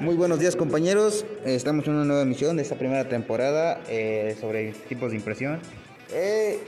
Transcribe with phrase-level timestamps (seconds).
[0.00, 4.72] Muy buenos días compañeros, estamos en una nueva emisión de esta primera temporada eh, sobre
[4.72, 5.60] tipos de impresión.
[6.10, 6.58] Eh,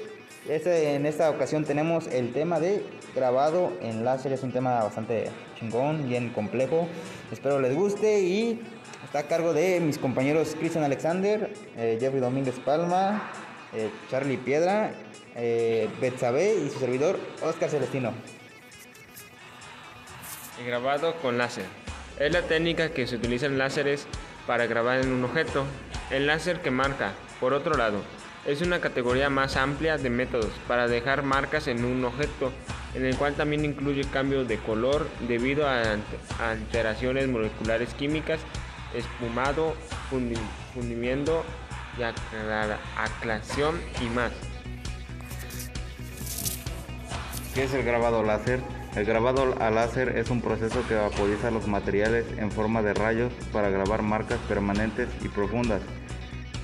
[0.50, 2.84] este, en esta ocasión tenemos el tema de
[3.16, 6.88] grabado en láser, es un tema bastante chingón, bien complejo,
[7.32, 8.60] espero les guste y
[9.02, 13.32] está a cargo de mis compañeros Cristian Alexander, eh, Jeffrey Domínguez Palma,
[14.10, 14.92] Charlie Piedra,
[16.02, 18.12] Betsabe y su servidor Oscar Celestino.
[20.60, 21.81] El grabado con láser.
[22.22, 24.06] Es la técnica que se utiliza en láseres
[24.46, 25.64] para grabar en un objeto.
[26.08, 28.00] El láser que marca, por otro lado,
[28.46, 32.52] es una categoría más amplia de métodos para dejar marcas en un objeto,
[32.94, 35.82] en el cual también incluye cambio de color debido a
[36.38, 38.38] alteraciones moleculares químicas,
[38.94, 39.74] espumado,
[40.74, 41.42] fundimiento
[41.98, 44.30] y aclaración y más.
[47.52, 48.60] ¿Qué es el grabado láser?
[48.94, 53.32] El grabado a láser es un proceso que vaporiza los materiales en forma de rayos
[53.50, 55.80] para grabar marcas permanentes y profundas.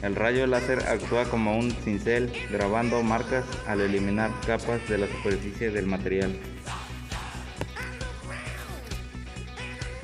[0.03, 5.71] El rayo láser actúa como un cincel grabando marcas al eliminar capas de la superficie
[5.71, 6.39] del material.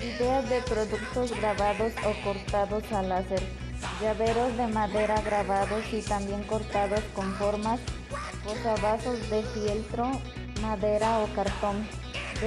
[0.01, 3.43] Ideas de productos grabados o cortados a láser.
[4.01, 7.81] Llaveros de madera grabados y también cortados con formas,
[8.43, 10.11] posavasos de fieltro,
[10.63, 11.87] madera o cartón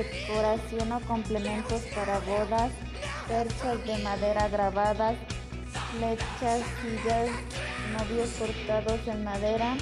[0.03, 2.71] decoración o complementos para bodas,
[3.27, 5.15] perchas de madera grabadas,
[5.91, 7.29] flechas, sillas,
[7.97, 9.75] novios cortados en madera,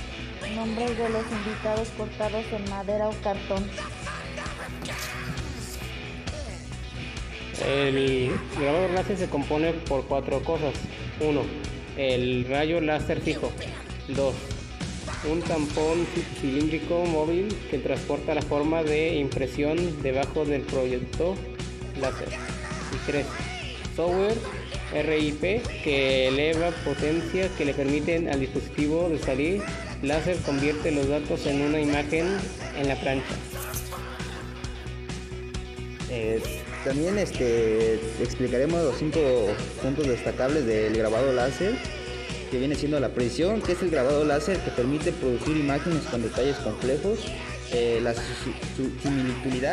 [0.56, 3.70] nombres de los invitados cortados en madera o cartón.
[7.66, 10.74] El grabador láser se compone por cuatro cosas.
[11.20, 11.42] 1.
[11.98, 13.52] El rayo láser fijo.
[14.10, 14.36] 2
[15.32, 16.06] un tampón
[16.40, 21.36] cilíndrico móvil que transporta la forma de impresión debajo del proyecto
[22.00, 22.30] láser.
[22.94, 23.26] Y 3.
[23.96, 24.38] Software
[24.94, 29.62] RIP que eleva potencia que le permiten al dispositivo de salir
[30.02, 32.28] láser convierte los datos en una imagen
[32.78, 33.36] en la plancha.
[36.86, 39.20] También este, explicaremos los cinco
[39.82, 41.74] puntos destacables del grabado láser
[42.50, 46.22] que viene siendo la presión, que es el grabado láser que permite producir imágenes con
[46.22, 47.20] detalles complejos,
[47.72, 49.64] eh, la similitud,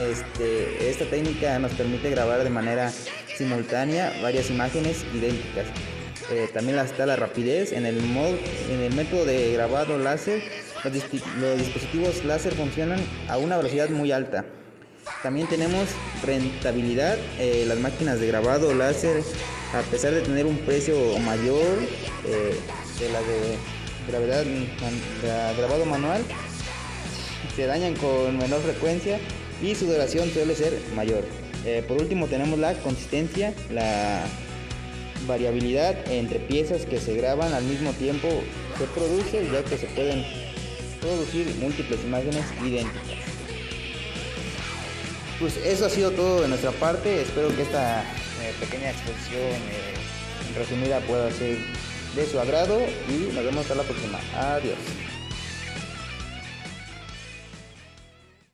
[0.00, 2.92] este, esta técnica nos permite grabar de manera
[3.36, 5.66] simultánea varias imágenes idénticas.
[6.30, 8.36] Eh, también está la rapidez en el, modo,
[8.70, 10.42] en el método de grabado láser.
[10.84, 14.44] Los, dispositivos láser funcionan a una velocidad muy alta.
[15.22, 15.88] También tenemos
[16.24, 17.16] rentabilidad.
[17.38, 19.22] Eh, las máquinas de grabado láser
[19.74, 21.78] a pesar de tener un precio mayor
[22.26, 22.54] eh,
[23.00, 23.58] de la de
[24.08, 24.44] gravedad
[25.56, 26.22] grabado manual,
[27.56, 29.18] se dañan con menor frecuencia
[29.62, 31.24] y su duración suele ser mayor.
[31.64, 34.24] Eh, por último tenemos la consistencia, la
[35.26, 38.28] variabilidad entre piezas que se graban al mismo tiempo
[38.78, 40.24] se produce ya que se pueden
[41.00, 43.33] producir múltiples imágenes idénticas.
[45.40, 48.04] Pues eso ha sido todo de nuestra parte, espero que esta
[48.60, 51.58] pequeña exposición eh, resumida pueda ser
[52.14, 52.78] de su agrado
[53.08, 54.18] y nos vemos hasta la próxima.
[54.36, 54.76] Adiós.